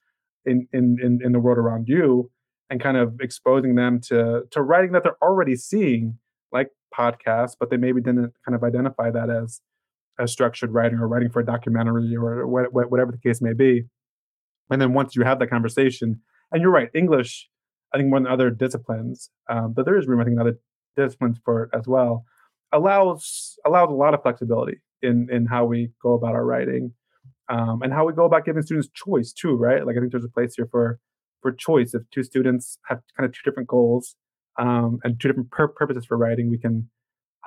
[0.44, 2.30] in in in, in the world around you,
[2.70, 6.18] and kind of exposing them to to writing that they're already seeing,
[6.52, 9.60] like podcasts, but they maybe didn't kind of identify that as
[10.18, 13.84] as structured writing or writing for a documentary or whatever the case may be.
[14.70, 16.20] And then once you have that conversation,
[16.52, 17.48] and you're right, English,
[17.92, 20.58] I think more than other disciplines, um, but there is room, I think, in other
[20.96, 22.24] disciplines for it as well,
[22.72, 26.92] allows allows a lot of flexibility in in how we go about our writing,
[27.48, 29.86] um, and how we go about giving students choice too, right?
[29.86, 30.98] Like I think there's a place here for
[31.42, 31.94] for choice.
[31.94, 34.16] If two students have kind of two different goals
[34.58, 36.88] um, and two different pur- purposes for writing, we can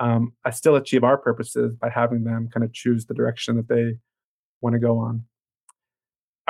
[0.00, 3.98] um, still achieve our purposes by having them kind of choose the direction that they
[4.62, 5.24] want to go on.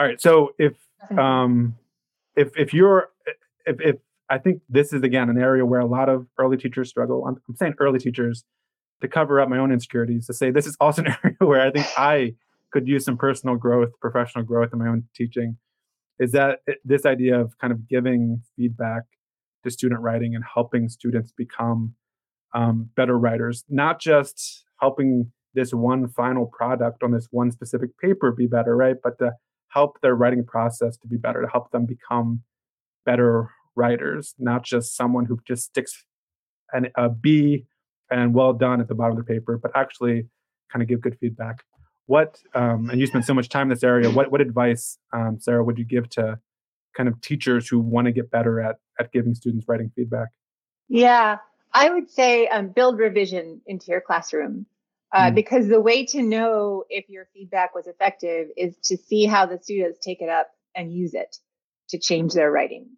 [0.01, 0.19] All right.
[0.19, 0.73] So if
[1.19, 1.77] um
[2.35, 3.11] if if you're
[3.67, 3.97] if if
[4.31, 7.27] I think this is again an area where a lot of early teachers struggle.
[7.27, 8.45] I'm, I'm saying early teachers
[9.03, 11.71] to cover up my own insecurities to say this is also an area where I
[11.71, 12.35] think I
[12.73, 15.59] could use some personal growth, professional growth in my own teaching.
[16.19, 19.03] is that this idea of kind of giving feedback
[19.65, 21.95] to student writing and helping students become
[22.55, 28.33] um, better writers, not just helping this one final product on this one specific paper
[28.33, 28.97] be better, right?
[29.03, 29.33] But to
[29.71, 32.43] help their writing process to be better, to help them become
[33.05, 36.05] better writers, not just someone who just sticks
[36.73, 37.67] an, a B
[38.11, 40.27] and well done at the bottom of the paper, but actually
[40.73, 41.65] kind of give good feedback.
[42.07, 44.11] What um, and you spend so much time in this area.
[44.11, 46.41] What what advice, um, Sarah, would you give to
[46.97, 50.29] kind of teachers who want to get better at at giving students writing feedback?
[50.89, 51.39] Yeah,
[51.73, 54.67] I would say um, build revision into your classroom.
[55.13, 55.35] Uh, mm.
[55.35, 59.59] Because the way to know if your feedback was effective is to see how the
[59.59, 61.37] students take it up and use it
[61.89, 62.89] to change their writing.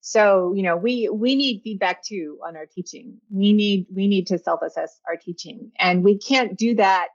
[0.00, 3.18] So, you know, we we need feedback too on our teaching.
[3.30, 7.08] We need we need to self-assess our teaching, and we can't do that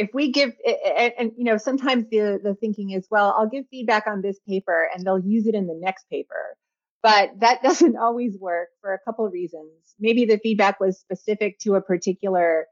[0.00, 3.64] if we give and, and, you know sometimes the the thinking is well i'll give
[3.70, 6.56] feedback on this paper and they'll use it in the next paper
[7.02, 11.58] but that doesn't always work for a couple of reasons maybe the feedback was specific
[11.58, 12.66] to a particular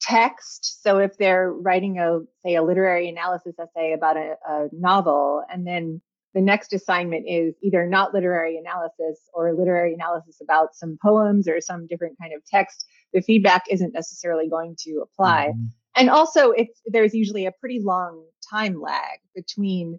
[0.00, 0.82] text.
[0.82, 5.66] So if they're writing a say a literary analysis essay about a, a novel and
[5.66, 6.00] then
[6.32, 11.60] the next assignment is either not literary analysis or literary analysis about some poems or
[11.60, 15.48] some different kind of text the feedback isn't necessarily going to apply.
[15.48, 15.64] Mm-hmm.
[15.96, 19.98] And also it's there's usually a pretty long time lag between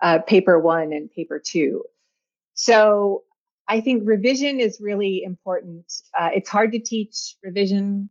[0.00, 1.82] uh, paper one and paper two.
[2.54, 3.22] So
[3.66, 5.92] i think revision is really important.
[6.18, 8.10] Uh, it's hard to teach revision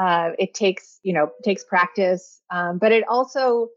[0.00, 3.68] uh, it takes you know takes practice um, but it also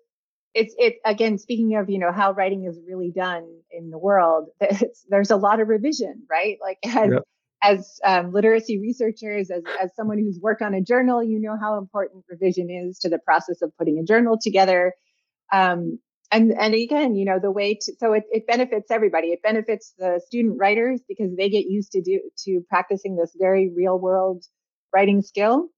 [0.54, 4.50] it's it again speaking of you know how writing is really done in the world
[5.10, 7.24] there's a lot of revision right like as yep
[7.64, 11.78] as um, literacy researchers, as, as someone who's worked on a journal, you know how
[11.78, 14.94] important revision is to the process of putting a journal together.
[15.52, 16.00] Um,
[16.32, 19.28] and, and again, you know, the way to, so it, it benefits everybody.
[19.28, 23.72] It benefits the student writers because they get used to do, to practicing this very
[23.76, 24.44] real world
[24.94, 25.70] writing skill.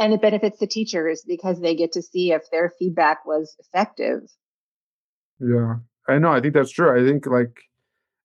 [0.00, 4.22] And it benefits the teachers because they get to see if their feedback was effective.
[5.38, 5.76] Yeah,
[6.08, 6.32] I know.
[6.32, 6.90] I think that's true.
[6.90, 7.54] I think like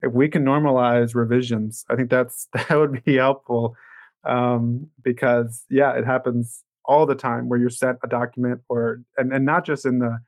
[0.01, 3.75] if we can normalize revisions, I think that's that would be helpful
[4.23, 9.33] um, because yeah, it happens all the time where you're sent a document or and,
[9.33, 10.19] and not just in the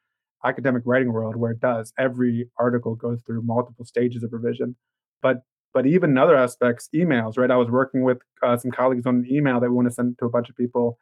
[0.45, 4.76] academic writing world where it does every article goes through multiple stages of revision
[5.22, 5.41] but
[5.74, 9.28] but even other aspects emails right i was working with uh, some colleagues on an
[9.30, 10.98] email that we want to send to a bunch of people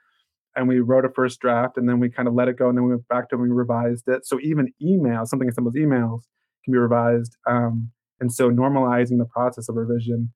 [0.55, 2.77] and we wrote a first draft and then we kind of let it go and
[2.77, 5.55] then we went back to it and we revised it so even emails something as
[5.55, 6.21] simple as emails
[6.63, 10.31] can be revised um, and so normalizing the process of revision,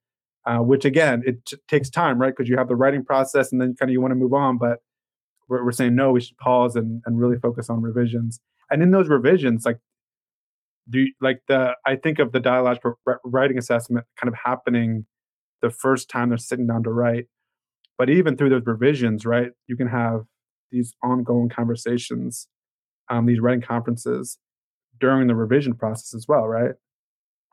[0.45, 2.33] uh, which again, it t- takes time, right?
[2.35, 4.57] Because you have the writing process and then kind of you want to move on,
[4.57, 4.79] but
[5.47, 8.39] we're, we're saying no, we should pause and, and really focus on revisions.
[8.69, 9.79] And in those revisions, like,
[10.89, 15.05] do like the I think of the dialogical writing assessment kind of happening
[15.61, 17.27] the first time they're sitting down to write.
[17.99, 20.21] But even through those revisions, right, you can have
[20.71, 22.47] these ongoing conversations,
[23.09, 24.39] um, these writing conferences
[24.99, 26.71] during the revision process as well, right?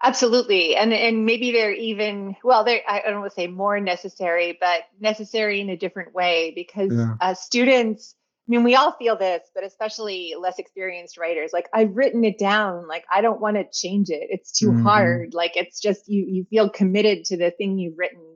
[0.03, 0.77] Absolutely.
[0.77, 4.83] And and maybe they're even well, they're I don't want to say more necessary, but
[5.01, 7.15] necessary in a different way because yeah.
[7.21, 8.15] uh, students,
[8.47, 12.39] I mean, we all feel this, but especially less experienced writers, like I've written it
[12.39, 14.29] down, like I don't want to change it.
[14.31, 14.83] It's too mm-hmm.
[14.85, 15.35] hard.
[15.35, 18.36] Like it's just you you feel committed to the thing you've written.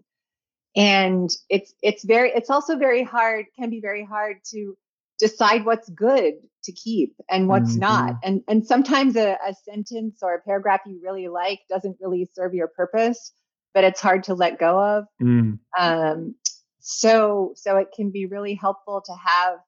[0.76, 4.76] And it's it's very it's also very hard, can be very hard to
[5.20, 7.80] decide what's good to keep and what's mm-hmm.
[7.80, 12.28] not and and sometimes a, a, sentence or a paragraph you really like doesn't really
[12.34, 13.32] serve your purpose
[13.74, 15.58] but it's hard to let go of mm.
[15.78, 16.34] um,
[16.80, 19.58] so so it can be really helpful to have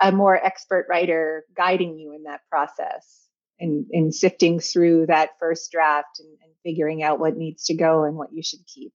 [0.00, 3.26] a more expert writer guiding you in that process
[3.60, 8.04] and in sifting through that first draft and, and figuring out what needs to go
[8.04, 8.92] and what you should keep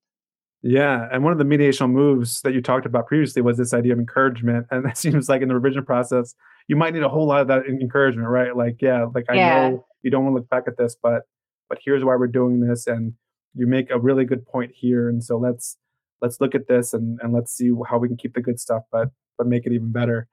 [0.68, 3.94] yeah, and one of the mediational moves that you talked about previously was this idea
[3.94, 6.34] of encouragement, and it seems like in the revision process,
[6.68, 8.58] you might need a whole lot of that encouragement, right?
[8.58, 9.70] Like, yeah, like I yeah.
[9.70, 11.22] know you don't want to look back at this, but
[11.70, 13.14] but here's why we're doing this, and
[13.54, 15.78] you make a really good point here, and so let's
[16.20, 18.82] let's look at this and and let's see how we can keep the good stuff,
[18.92, 20.28] but but make it even better.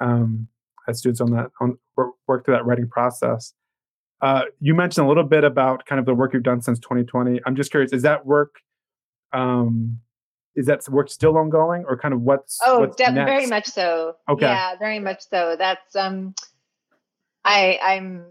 [0.00, 0.48] Um,
[0.88, 3.52] as students on that on work through that writing process.
[4.22, 7.40] Uh, you mentioned a little bit about kind of the work you've done since 2020.
[7.44, 8.54] I'm just curious, is that work
[9.32, 9.98] um
[10.54, 14.16] is that work still ongoing or kind of what's oh what's de- very much so.
[14.28, 14.46] Okay.
[14.46, 15.56] Yeah very much so.
[15.58, 16.34] That's um
[17.44, 18.26] i i'm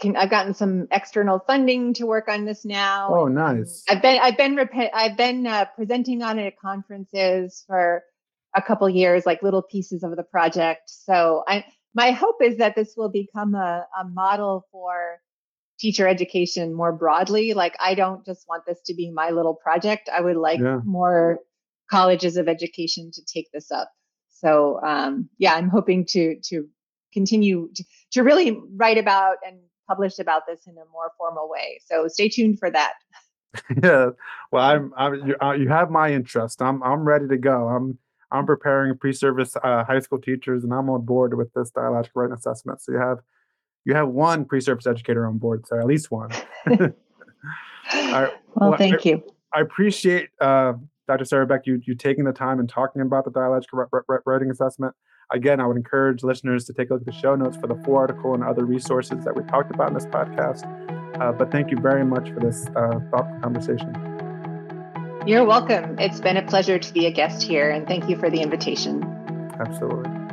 [0.00, 3.84] can, i've gotten some external funding to work on this now oh nice.
[3.88, 8.02] I've been i've been rep- i've been uh, presenting on it at conferences for
[8.56, 10.82] a couple years like little pieces of the project.
[10.86, 11.64] So i
[11.94, 15.20] my hope is that this will become a, a model for
[15.84, 17.52] teacher education more broadly.
[17.52, 20.08] Like, I don't just want this to be my little project.
[20.08, 20.80] I would like yeah.
[20.82, 21.40] more
[21.90, 23.90] colleges of education to take this up.
[24.30, 26.66] So, um, yeah, I'm hoping to to
[27.12, 31.80] continue to, to really write about and publish about this in a more formal way.
[31.84, 32.94] So, stay tuned for that.
[33.82, 34.10] yeah,
[34.50, 36.62] well, I'm, I'm you, uh, you have my interest.
[36.62, 37.68] I'm I'm ready to go.
[37.68, 37.98] I'm
[38.30, 42.34] I'm preparing pre-service uh, high school teachers, and I'm on board with this dialogic writing
[42.34, 42.80] assessment.
[42.80, 43.18] So you have
[43.84, 46.30] you have one pre-service educator on board, so at least one.
[46.66, 49.22] well, well, thank I, you.
[49.52, 50.74] I appreciate uh,
[51.06, 51.24] Dr.
[51.24, 53.86] Sarah Beck you you taking the time and talking about the dialogical
[54.24, 54.94] writing assessment.
[55.32, 57.76] Again, I would encourage listeners to take a look at the show notes for the
[57.76, 60.64] full article and other resources that we talked about in this podcast.
[61.20, 63.92] Uh, but thank you very much for this uh, thoughtful conversation.
[65.26, 65.98] You're welcome.
[65.98, 69.02] It's been a pleasure to be a guest here, and thank you for the invitation.
[69.58, 70.23] Absolutely.